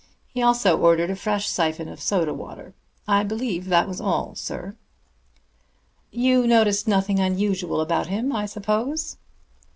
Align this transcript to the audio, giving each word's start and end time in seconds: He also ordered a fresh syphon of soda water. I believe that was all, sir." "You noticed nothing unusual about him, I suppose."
He 0.33 0.41
also 0.41 0.79
ordered 0.79 1.11
a 1.11 1.15
fresh 1.15 1.47
syphon 1.47 1.87
of 1.87 2.01
soda 2.01 2.33
water. 2.33 2.73
I 3.07 3.23
believe 3.23 3.67
that 3.67 3.87
was 3.87 4.01
all, 4.01 4.33
sir." 4.33 4.75
"You 6.09 6.47
noticed 6.47 6.87
nothing 6.87 7.19
unusual 7.19 7.79
about 7.81 8.07
him, 8.07 8.35
I 8.35 8.47
suppose." 8.47 9.17